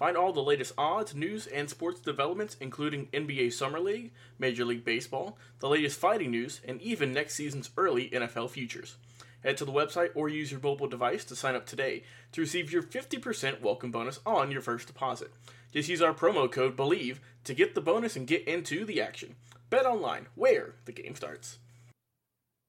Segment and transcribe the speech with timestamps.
[0.00, 4.82] Find all the latest odds, news, and sports developments, including NBA Summer League, Major League
[4.82, 8.96] Baseball, the latest fighting news, and even next season's early NFL futures.
[9.44, 12.72] Head to the website or use your mobile device to sign up today to receive
[12.72, 15.32] your 50% welcome bonus on your first deposit.
[15.70, 19.34] Just use our promo code BELIEVE to get the bonus and get into the action.
[19.68, 21.58] Bet online, where the game starts.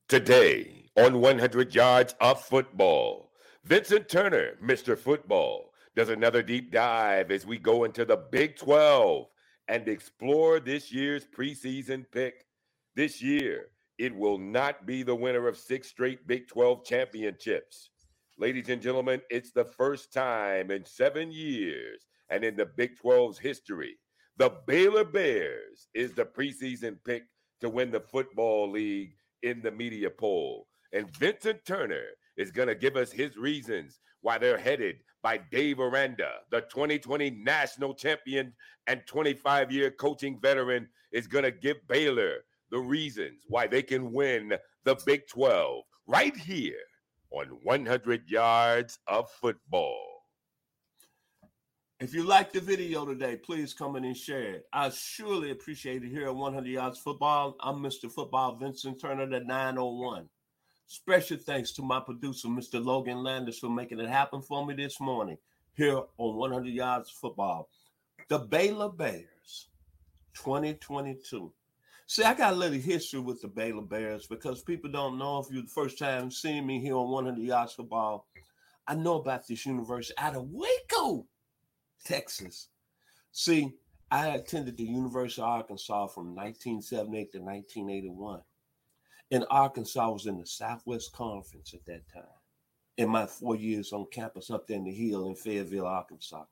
[0.09, 3.31] Today on 100 Yards of Football,
[3.63, 4.97] Vincent Turner, Mr.
[4.97, 9.27] Football does another deep dive as we go into the Big 12
[9.67, 12.45] and explore this year's preseason pick.
[12.95, 13.67] This year,
[13.97, 17.89] it will not be the winner of six straight Big 12 championships.
[18.37, 23.37] Ladies and gentlemen, it's the first time in seven years and in the Big 12's
[23.37, 23.97] history,
[24.37, 27.23] the Baylor Bears is the preseason pick
[27.59, 30.67] to win the football league in the media poll.
[30.93, 32.05] And Vincent Turner
[32.37, 37.29] is going to give us his reasons why they're headed by Dave Aranda, the 2020
[37.31, 38.53] national champion
[38.87, 44.11] and 25 year coaching veteran, is going to give Baylor the reasons why they can
[44.11, 44.53] win
[44.85, 46.75] the Big 12 right here
[47.31, 50.07] on 100 Yards of Football.
[51.99, 54.65] If you like the video today, please come in and share it.
[54.73, 57.55] I surely appreciate it here at 100 Yards Football.
[57.59, 58.11] I'm Mr.
[58.11, 60.27] Football Vincent Turner, the 901.
[60.93, 62.83] Special thanks to my producer, Mr.
[62.83, 65.37] Logan Landers, for making it happen for me this morning
[65.73, 67.69] here on 100 Yards Football.
[68.27, 69.69] The Baylor Bears
[70.33, 71.49] 2022.
[72.07, 75.45] See, I got a little history with the Baylor Bears because people don't know if
[75.49, 78.27] you're the first time seeing me here on 100 Yards Football.
[78.85, 81.25] I know about this university out of Waco,
[82.03, 82.67] Texas.
[83.31, 83.75] See,
[84.11, 88.41] I attended the University of Arkansas from 1978 to 1981
[89.31, 92.23] in Arkansas, was in the Southwest Conference at that time.
[92.97, 96.43] In my four years on campus up there in the hill in Fayetteville, Arkansas.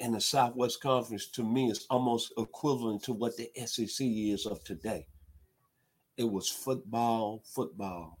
[0.00, 4.62] And the Southwest Conference to me is almost equivalent to what the SEC is of
[4.64, 5.06] today.
[6.16, 8.18] It was football, football.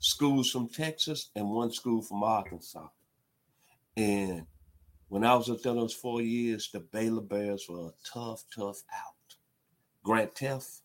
[0.00, 2.88] Schools from Texas and one school from Arkansas.
[3.96, 4.46] And
[5.08, 8.82] when I was up there those four years, the Baylor Bears were a tough, tough
[8.92, 9.36] out.
[10.02, 10.80] Grant Teaff,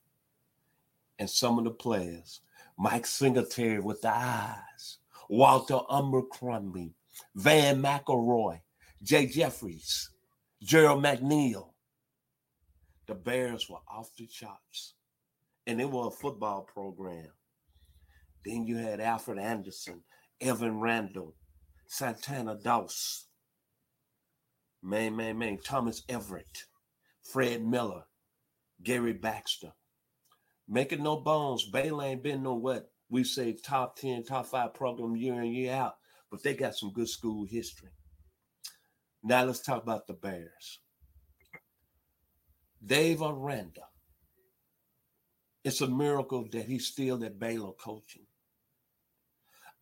[1.19, 2.41] and some of the players.
[2.77, 4.97] Mike Singletary with the eyes,
[5.29, 6.93] Walter Abercrombie,
[7.35, 8.59] Vann McElroy,
[9.01, 10.09] Jay Jeffries,
[10.61, 11.69] Gerald McNeil.
[13.07, 14.95] The Bears were off the charts,
[15.65, 17.29] and they were a football program.
[18.43, 20.03] Then you had Alfred Anderson,
[20.41, 21.35] Evan Randall,
[21.87, 23.25] Santana Dotson,
[24.81, 26.65] man, man, man, Thomas Everett,
[27.23, 28.03] Fred Miller,
[28.83, 29.71] Gary Baxter,
[30.67, 35.15] Making no bones, Baylor ain't been no what we say top 10, top five program
[35.15, 35.95] year in, year out,
[36.31, 37.89] but they got some good school history.
[39.23, 40.79] Now let's talk about the Bears.
[42.83, 43.81] Dave Aranda.
[45.63, 48.25] It's a miracle that he's still at Baylor coaching.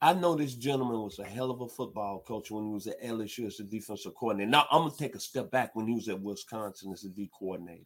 [0.01, 3.01] I know this gentleman was a hell of a football coach when he was at
[3.01, 4.51] LSU as a defensive coordinator.
[4.51, 7.29] Now I'm gonna take a step back when he was at Wisconsin as a D
[7.37, 7.85] coordinator.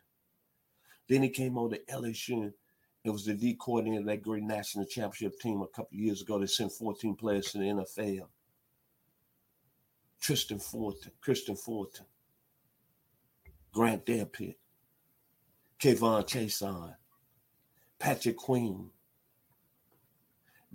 [1.08, 2.52] Then he came over to LSU
[3.08, 6.38] it was the D coordinator of that great national championship team a couple years ago.
[6.40, 8.28] They sent 14 players to the NFL.
[10.20, 12.06] Tristan Fulton, Christian Fulton,
[13.72, 14.56] Grant Delpit,
[15.80, 16.96] K'Von Chaisson,
[17.98, 18.90] Patrick Queen,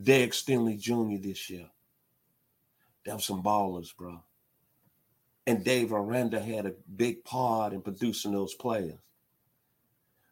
[0.02, 1.22] Derek Stingley Jr.
[1.22, 1.68] this year.
[3.06, 4.22] Were some ballers, bro.
[5.46, 8.96] And Dave Aranda had a big part in producing those players.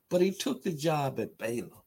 [0.09, 1.80] But he took the job at Baylor.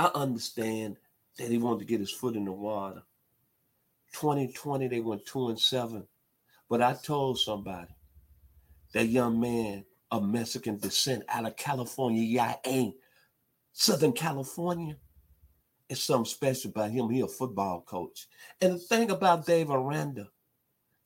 [0.00, 0.96] I understand
[1.36, 3.02] that he wanted to get his foot in the water.
[4.14, 6.06] 2020, they went two and seven.
[6.70, 7.94] But I told somebody,
[8.94, 12.94] that young man of Mexican descent out of California, yeah, ain't
[13.74, 14.96] Southern California.
[15.90, 17.10] It's something special about him.
[17.10, 18.26] He a football coach.
[18.62, 20.28] And the thing about Dave Aranda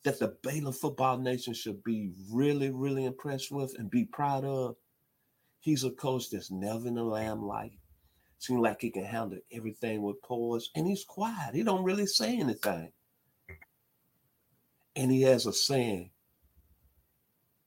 [0.04, 4.76] that the Baylor football nation should be really, really impressed with and be proud of,
[5.58, 7.72] he's a coach that's never in the limelight.
[8.38, 11.54] Seems like he can handle everything with poise, and he's quiet.
[11.54, 12.92] He don't really say anything.
[14.96, 16.10] And he has a saying,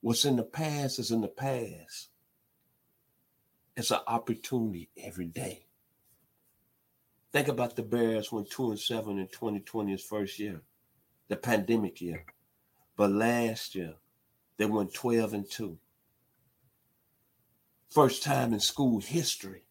[0.01, 2.09] what's in the past is in the past.
[3.75, 5.65] It's an opportunity every day.
[7.31, 10.61] Think about the Bears when two and seven in 2020 is first year,
[11.27, 12.25] the pandemic year.
[12.95, 13.93] But last year,
[14.57, 15.77] they went 12 and 2.
[17.91, 19.66] First time in school history.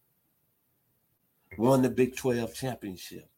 [1.57, 3.29] Won the Big 12 championship.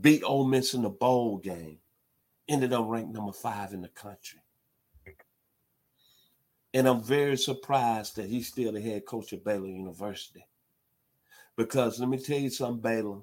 [0.00, 1.78] Beat Ole Miss in the bowl game.
[2.48, 4.40] Ended up ranked number five in the country.
[6.74, 10.46] And I'm very surprised that he's still the head coach at Baylor University.
[11.56, 13.20] Because let me tell you something, Baylor.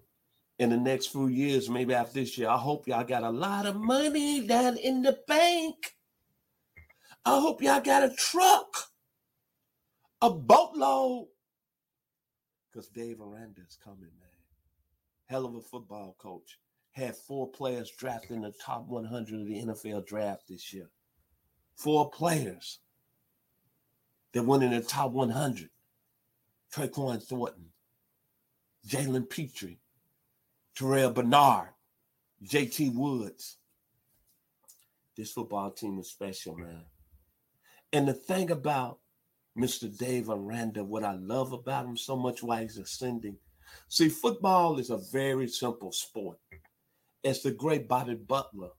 [0.59, 3.65] In the next few years, maybe after this year, I hope y'all got a lot
[3.65, 5.95] of money down in the bank.
[7.25, 8.91] I hope y'all got a truck,
[10.21, 11.27] a boatload.
[12.71, 14.29] Because Dave Aranda is coming, man.
[15.25, 16.59] Hell of a football coach.
[16.91, 20.89] Had four players drafted in the top 100 of the NFL draft this year.
[21.75, 22.79] Four players
[24.33, 25.69] that went in the top 100.
[26.73, 27.71] Tyquan Thornton,
[28.87, 29.77] Jalen Pitre,
[30.75, 31.69] Terrell Bernard,
[32.43, 33.57] JT Woods.
[35.17, 36.85] This football team is special, man.
[37.91, 38.99] And the thing about
[39.59, 39.95] Mr.
[39.95, 43.35] Dave Aranda, what I love about him so much why he's ascending.
[43.89, 46.37] See, football is a very simple sport.
[47.23, 48.69] It's the great Bobby Butler,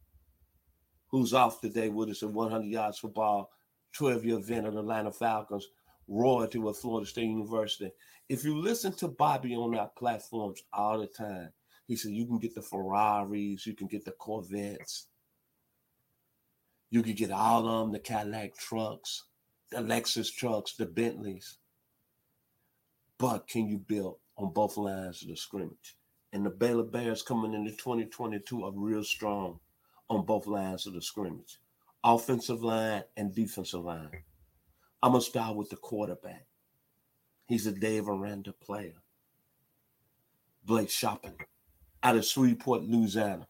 [1.09, 3.51] who's off today with us at 100 yards football
[3.93, 5.69] 12 year event of the Atlanta Falcons,
[6.09, 7.91] royalty with Florida State University.
[8.31, 11.51] If you listen to Bobby on our platforms all the time,
[11.87, 15.09] he said you can get the Ferraris, you can get the Corvettes,
[16.89, 19.25] you can get all of them, the Cadillac trucks,
[19.71, 21.59] the Lexus trucks, the Bentleys.
[23.19, 25.97] But can you build on both lines of the scrimmage?
[26.33, 29.61] And the Baylor Bears coming into 2022 are real strong
[30.09, 31.59] on both lines of the scrimmage
[32.03, 34.11] offensive line and defensive line.
[35.03, 36.47] I'm going to start with the quarterback.
[37.47, 38.95] He's a Dave Aranda player.
[40.65, 41.35] Blake Shapen
[42.03, 43.47] out of Shreveport, Louisiana.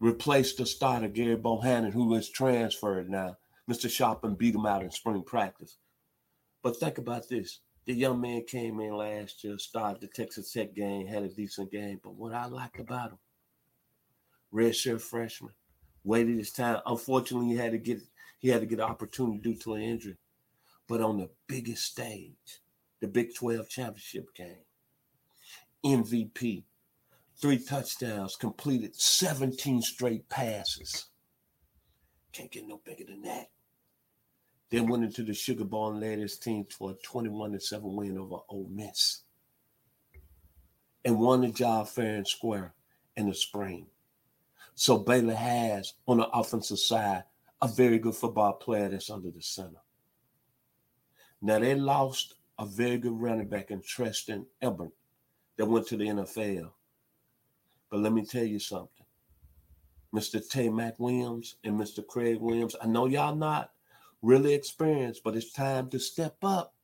[0.00, 3.36] Replaced the starter, Gary Bohanon, who is transferred now.
[3.68, 3.90] Mr.
[3.90, 5.76] Shapen beat him out in spring practice.
[6.62, 7.60] But think about this.
[7.84, 11.70] The young man came in last year, started the Texas Tech game, had a decent
[11.70, 12.00] game.
[12.02, 13.18] But what I like about him,
[14.52, 15.54] redshirt freshman,
[16.04, 16.80] waited his time.
[16.86, 18.00] Unfortunately, he had to get
[18.38, 20.16] he had to get an opportunity due to an injury.
[20.86, 22.60] But on the biggest stage,
[23.00, 24.64] the Big 12 championship game,
[25.84, 26.64] MVP,
[27.40, 31.06] three touchdowns, completed 17 straight passes.
[32.32, 33.48] Can't get no bigger than that.
[34.70, 38.18] Then went into the Sugar Bowl and led his team to a 21 7 win
[38.18, 39.22] over Ole Miss.
[41.04, 42.74] And won the job fair and square
[43.16, 43.86] in the spring.
[44.74, 47.24] So Baylor has on the offensive side
[47.60, 49.80] a very good football player that's under the center.
[51.40, 54.90] Now they lost a very good running back in Trestan Ebner
[55.56, 56.70] that went to the NFL.
[57.90, 59.06] But let me tell you something.
[60.14, 60.40] Mr.
[60.46, 62.06] Taye McWilliams and Mr.
[62.06, 63.72] Craig Williams, I know y'all not
[64.22, 66.74] really experienced, but it's time to step up.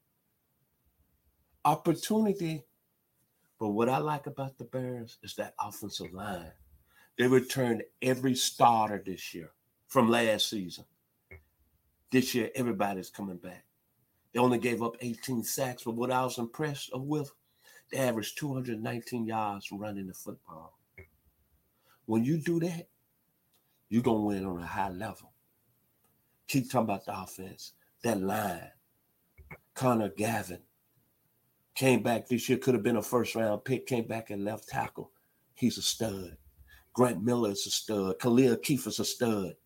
[1.64, 2.64] Opportunity.
[3.58, 6.52] But what I like about the Bears is that offensive line.
[7.18, 9.50] They returned every starter this year
[9.86, 10.84] from last season.
[12.10, 13.64] This year, everybody's coming back.
[14.32, 17.30] They only gave up 18 sacks, but what I was impressed with,
[17.90, 20.76] they averaged 219 yards running the football.
[22.06, 22.88] When you do that,
[23.88, 25.33] you're going to win on a high level.
[26.48, 27.72] Keep talking about the offense,
[28.02, 28.70] that line.
[29.74, 30.60] Connor Galvin
[31.74, 34.68] came back this year, could have been a first round pick, came back at left
[34.68, 35.10] tackle.
[35.54, 36.36] He's a stud.
[36.92, 38.18] Grant Miller is a stud.
[38.20, 39.56] Khalil Keith is a stud.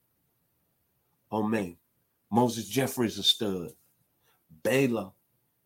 [1.31, 1.77] Oh man.
[2.31, 3.73] Moses Jeffrey is a stud.
[4.63, 5.11] Baylor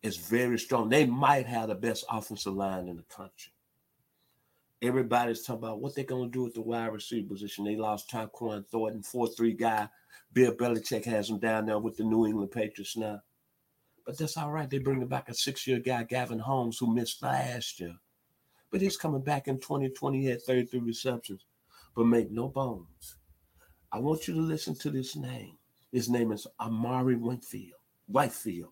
[0.01, 0.89] is very strong.
[0.89, 3.51] They might have the best offensive line in the country.
[4.83, 7.63] Everybody's talking about what they're going to do with the wide receiver position.
[7.63, 9.87] They lost Tyquan Thornton, 4 3 guy.
[10.33, 13.21] Bill Belichick has him down there with the New England Patriots now.
[14.05, 14.69] But that's all right.
[14.69, 17.93] They bring back a six year guy, Gavin Holmes, who missed last year.
[18.71, 20.19] But he's coming back in 2020.
[20.19, 21.45] He had 33 receptions.
[21.95, 23.15] But make no bones.
[23.89, 25.57] I want you to listen to this name.
[25.93, 27.79] His name is Amari Whitefield.
[28.07, 28.71] Whitefield.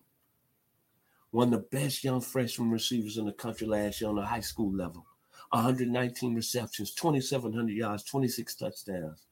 [1.30, 4.40] One of the best young freshman receivers in the country last year on the high
[4.40, 5.06] school level.
[5.52, 9.26] 119 receptions, 2,700 yards, 26 touchdowns.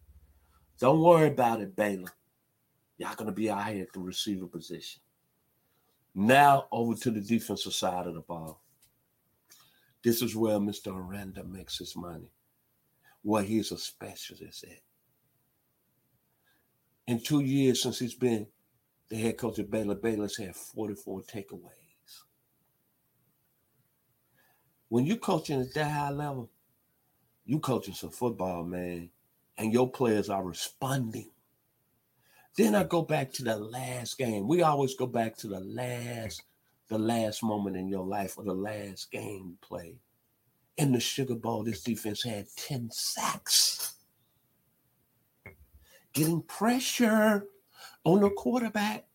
[0.78, 2.12] Don't worry about it, Baylor.
[2.98, 5.00] Y'all going to be out here at the receiver position.
[6.14, 8.60] Now over to the defensive side of the ball.
[10.02, 10.94] This is where Mr.
[10.94, 12.30] Aranda makes his money,
[13.22, 14.80] where he's a specialist at.
[17.06, 18.46] In two years since he's been
[19.08, 21.79] the head coach of Baylor, Baylor's had 44 takeaways.
[24.90, 26.50] When you're coaching at that high level,
[27.46, 29.08] you coaching some football, man,
[29.56, 31.30] and your players are responding.
[32.56, 34.48] Then I go back to the last game.
[34.48, 36.42] We always go back to the last,
[36.88, 39.98] the last moment in your life or the last game played.
[40.76, 43.94] In the Sugar Bowl, this defense had 10 sacks.
[46.12, 47.46] Getting pressure
[48.02, 49.06] on the quarterback.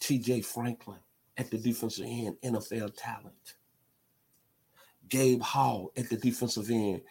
[0.00, 0.98] TJ Franklin
[1.42, 3.56] at the defensive end, NFL talent.
[5.08, 7.02] Gabe Hall at the defensive end,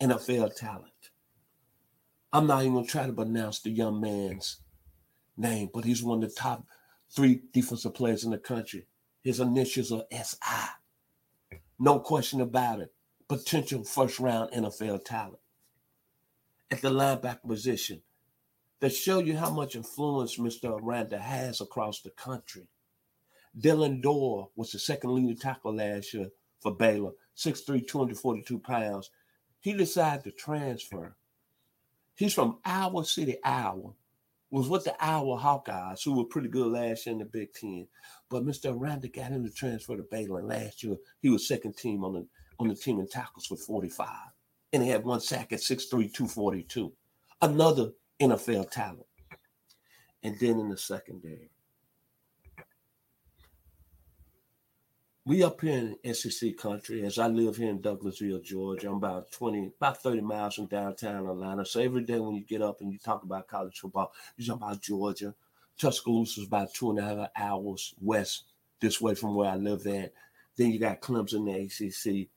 [0.00, 1.10] NFL talent.
[2.32, 4.60] I'm not even gonna try to pronounce the young man's
[5.36, 6.64] name, but he's one of the top
[7.14, 8.86] three defensive players in the country.
[9.22, 11.58] His initials are SI.
[11.78, 12.94] No question about it.
[13.28, 15.40] Potential first round NFL talent.
[16.70, 18.00] At the linebacker position,
[18.80, 20.80] that show you how much influence Mr.
[20.80, 22.68] Aranda has across the country.
[23.58, 26.28] Dillon Doyle was the second leading tackle last year
[26.60, 29.10] for Baylor, 6'3, 242 pounds.
[29.60, 31.16] He decided to transfer.
[32.14, 33.92] He's from Iowa City, Iowa.
[34.50, 37.88] Was with the Iowa Hawkeyes, who were pretty good last year in the Big Ten.
[38.30, 38.72] But Mr.
[38.72, 40.40] Aranda got him to transfer to Baylor.
[40.40, 42.26] last year, he was second team on the
[42.58, 44.08] on the team in tackles with 45.
[44.72, 46.92] And he had one sack at 6'3, 242.
[47.42, 49.06] Another NFL talent.
[50.22, 51.50] And then in the secondary,
[55.26, 58.88] we up here in SEC country, as I live here in Douglasville, Georgia.
[58.88, 61.66] I'm about 20, about 30 miles from downtown Atlanta.
[61.66, 64.58] So every day when you get up and you talk about college football, you talk
[64.58, 65.34] about Georgia.
[65.78, 68.44] Tuscaloosa is about two and a half hours west
[68.80, 70.12] this way from where I live at.
[70.56, 72.28] Then you got Clemson, the ACC.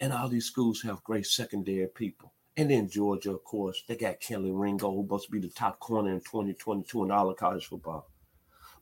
[0.00, 2.32] And all these schools have great secondary people.
[2.56, 5.78] And then Georgia, of course, they got Kelee Ringo, who's supposed to be the top
[5.78, 8.10] corner in 2022 in all of college football.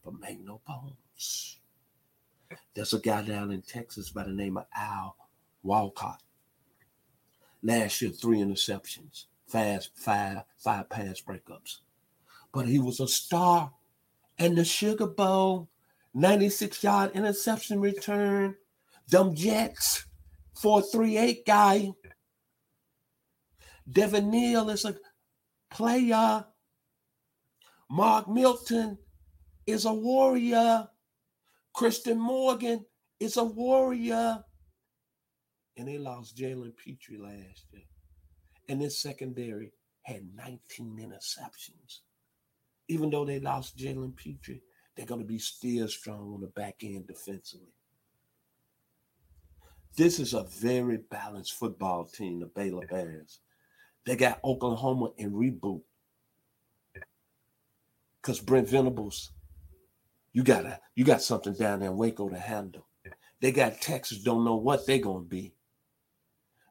[0.04, 1.58] But make no bones
[2.74, 5.16] there's a guy down in Texas by the name of Al
[5.62, 6.22] Walcott.
[7.62, 11.78] Last year, three interceptions, fast five, five pass breakups.
[12.52, 13.72] But he was a star.
[14.38, 15.68] And the Sugar Bowl,
[16.14, 18.56] 96 yard interception return,
[19.08, 20.06] them Jets,
[20.54, 21.92] 438 guy.
[23.90, 24.96] Devin Neal is a
[25.70, 26.44] player.
[27.88, 28.98] Mark Milton
[29.66, 30.88] is a warrior.
[31.76, 32.86] Christian Morgan
[33.20, 34.42] is a warrior.
[35.76, 37.82] And they lost Jalen Pitre last year.
[38.70, 42.00] And this secondary had 19 interceptions.
[42.88, 44.62] Even though they lost Jalen Pitre,
[44.96, 47.74] they're going to be still strong on the back end defensively.
[49.98, 53.40] This is a very balanced football team, the Baylor Bears.
[54.06, 55.82] They got Oklahoma in reboot
[58.22, 59.32] because Brent Venables
[60.36, 62.86] you got a you got something down there in Waco to handle.
[63.40, 65.54] They got Texas, don't know what they're gonna be.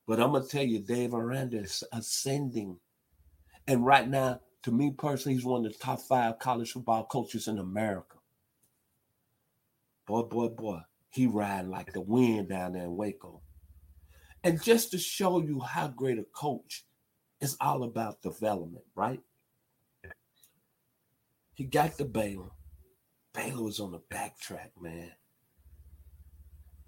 [0.06, 2.78] But I'm gonna tell you, Dave Aranda is ascending.
[3.68, 7.48] And right now, to me personally, he's one of the top five college football coaches
[7.48, 8.18] in America.
[10.06, 13.42] Boy, boy, boy, he riding like the wind down there in Waco.
[14.44, 16.86] And just to show you how great a coach
[17.42, 19.22] is all about development, right?
[21.56, 22.52] He got the Baylor.
[23.36, 25.12] Baylor was on the backtrack, man.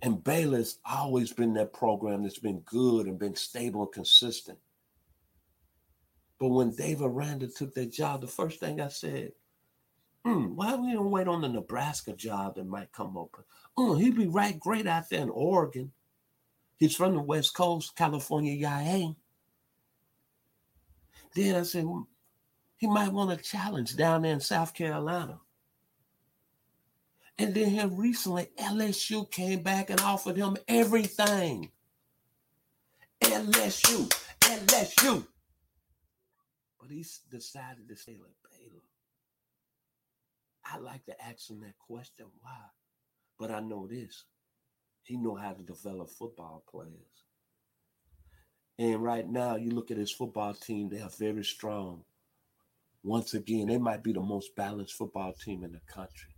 [0.01, 4.59] And Baylor's always been that program that's been good and been stable and consistent.
[6.39, 9.31] But when Dave Aranda took that job, the first thing I said,
[10.23, 13.43] hmm, why don't we don't wait on the Nebraska job that might come open?
[13.75, 15.91] Oh, hmm, he'd be right great out there in Oregon.
[16.77, 18.79] He's from the West Coast, California, YA.
[18.79, 19.11] Eh?
[21.33, 22.07] Then I said, well,
[22.77, 25.39] he might want a challenge down there in South Carolina.
[27.39, 31.71] And then here recently, LSU came back and offered him everything.
[33.21, 35.27] LSU, LSU.
[36.79, 38.81] But he decided to stay at Baylor.
[40.65, 42.57] I like to ask him that question, why?
[43.37, 44.23] But I know this.
[45.03, 47.23] He know how to develop football players.
[48.79, 52.03] And right now, you look at his football team, they are very strong.
[53.03, 56.36] Once again, they might be the most balanced football team in the country.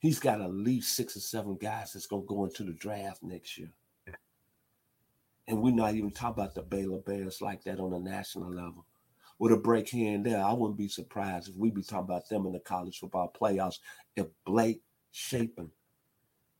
[0.00, 3.22] He's got at least six or seven guys that's going to go into the draft
[3.22, 3.70] next year.
[5.46, 8.86] And we're not even talking about the Baylor Bears like that on a national level.
[9.38, 12.28] With a break here and there, I wouldn't be surprised if we be talking about
[12.28, 13.78] them in the college football playoffs
[14.16, 15.70] if Blake Shapen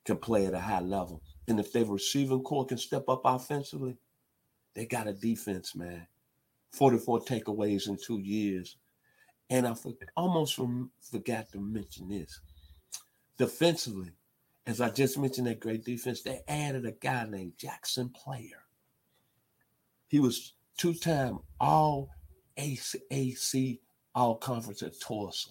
[0.05, 1.23] can play at a high level.
[1.49, 3.97] And if their receiving core can step up offensively,
[4.75, 6.07] they got a defense, man.
[6.73, 8.77] 44 takeaways in two years.
[9.49, 10.59] And I for, almost
[11.01, 12.41] forgot to mention this.
[13.41, 14.11] Defensively,
[14.67, 18.67] as I just mentioned that great defense, they added a guy named Jaxon Player.
[20.09, 22.11] He was two-time all
[22.59, 23.79] AAC
[24.15, 25.49] all conference at Tulsa.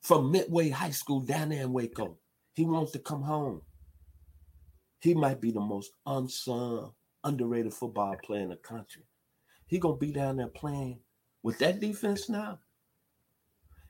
[0.00, 2.18] From Midway High School down there in Waco.
[2.54, 3.62] He wants to come home.
[4.98, 6.90] He might be the most unsung,
[7.22, 9.04] underrated football player in the country.
[9.68, 10.98] He gonna be down there playing
[11.44, 12.58] with that defense now.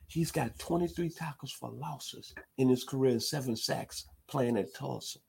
[0.09, 5.19] He's got 23 tackles for losses in his career, and seven sacks playing at Tulsa.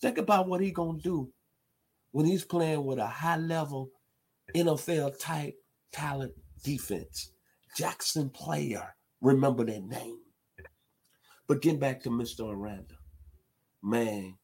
[0.00, 1.30] Think about what he gonna do
[2.10, 3.90] when he's playing with a high level
[4.54, 5.54] NFL type
[5.92, 6.32] talent
[6.64, 7.30] defense.
[7.78, 10.18] Jaxon player, remember that name.
[11.46, 12.50] But getting back to Mr.
[12.50, 12.96] Aranda,
[13.80, 14.36] man,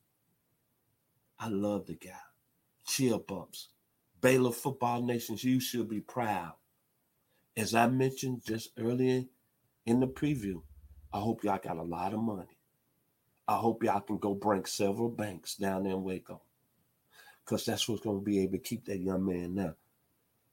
[1.41, 2.11] I love the guy.
[2.87, 3.71] Chill bumps.
[4.21, 6.53] Baylor Football Nations, you should be proud.
[7.57, 9.25] As I mentioned just earlier
[9.87, 10.63] in the preview,
[11.13, 12.57] I hope y'all got a lot of money.
[13.49, 16.41] I hope y'all can go break several banks down there in Waco.
[17.45, 19.75] Because that's what's going to be able to keep that young man now.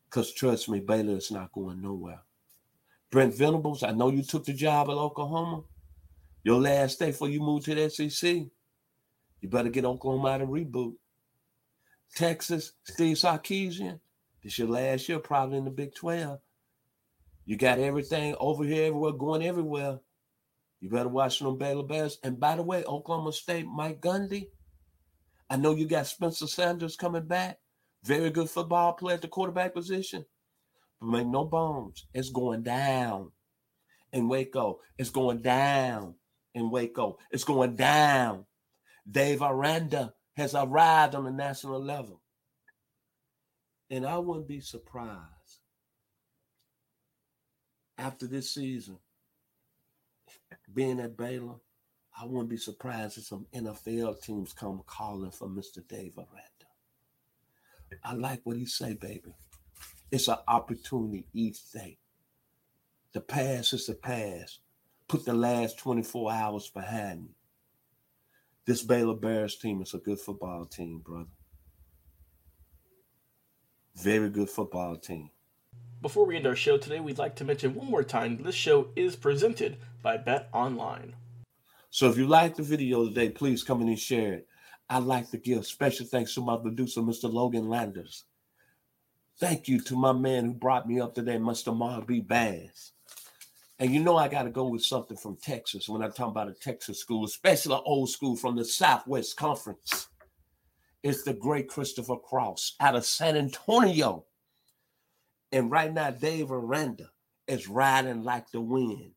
[0.09, 2.21] Because trust me, Baylor is not going nowhere.
[3.11, 5.63] Brent Venables, I know you took the job at Oklahoma.
[6.43, 8.45] Your last day before you moved to the SEC,
[9.41, 10.95] you better get Oklahoma out of reboot.
[12.15, 13.99] Texas, Steve Sarkisian,
[14.43, 16.39] this your last year probably in the Big 12.
[17.47, 19.99] You got everything over here, everywhere, going everywhere.
[20.81, 22.19] You better watch them Baylor Bears.
[22.21, 24.49] And by the way, Oklahoma State, Mike Gundy.
[25.49, 27.57] I know you got Spencer Sanders coming back.
[28.03, 30.25] Very good football player at the quarterback position.
[30.99, 33.31] But make no bones, it's going down
[34.11, 34.81] in Waco.
[34.97, 36.15] It's going down
[36.53, 37.17] in Waco.
[37.31, 38.45] It's going down.
[39.09, 42.21] Dave Aranda has arrived on the national level.
[43.89, 45.36] And I wouldn't be surprised
[47.97, 48.97] after this season,
[50.73, 51.55] being at Baylor,
[52.19, 55.87] I wouldn't be surprised if some NFL teams come calling for Mr.
[55.87, 56.57] Dave Aranda.
[58.03, 59.33] I like what he say, baby.
[60.11, 61.97] It's an opportunity each day.
[63.13, 64.59] The past is the past.
[65.07, 67.29] Put the last 24 hours behind me.
[68.65, 71.29] This Baylor Bears team is a good football team, brother.
[73.95, 75.29] Very good football team.
[75.99, 78.89] Before we end our show today, we'd like to mention one more time this show
[78.95, 81.15] is presented by Bet Online.
[81.89, 84.47] So if you like the video today, please come in and share it.
[84.89, 87.33] I'd like to give special thanks to my producer, Mr.
[87.33, 88.25] Logan Landers.
[89.39, 91.75] Thank you to my man who brought me up today, Mr.
[91.75, 92.21] Mark B.
[92.21, 92.91] Bass.
[93.79, 96.49] And you know I got to go with something from Texas when I talk about
[96.49, 100.09] a Texas school, especially an old school from the Southwest Conference.
[101.01, 104.25] It's the great Christopher Cross out of San Antonio.
[105.51, 107.09] And right now, Dave Aranda
[107.47, 109.11] is riding like the wind.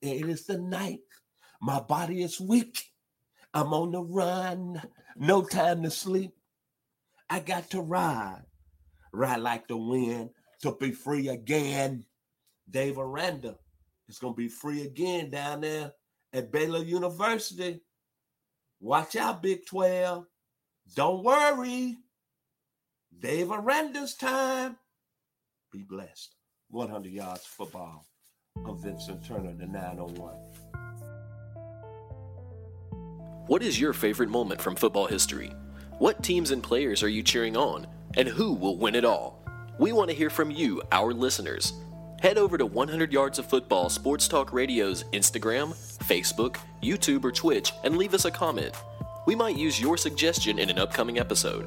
[0.00, 1.00] It is the night.
[1.60, 2.84] My body is weak.
[3.54, 4.82] I'm on the run.
[5.16, 6.32] No time to sleep.
[7.28, 8.42] I got to ride,
[9.12, 10.30] ride like the wind
[10.62, 12.04] to be free again.
[12.70, 13.56] Dave Aranda
[14.08, 15.92] is going to be free again down there
[16.32, 17.80] at Baylor University.
[18.80, 20.26] Watch out, Big 12.
[20.94, 21.96] Don't worry.
[23.18, 24.76] Dave Aranda's time.
[25.72, 26.34] Be blessed.
[26.68, 28.04] 100 yards football.
[28.66, 30.34] I'm Vincent Turner, the 901.
[33.46, 35.50] What is your favorite moment from football history?
[35.98, 37.86] What teams and players are you cheering on?
[38.18, 39.42] And who will win it all?
[39.78, 41.72] We want to hear from you, our listeners.
[42.20, 45.72] Head over to 100 Yards of Football Sports Talk Radio's Instagram,
[46.04, 48.74] Facebook, YouTube, or Twitch and leave us a comment.
[49.26, 51.66] We might use your suggestion in an upcoming episode.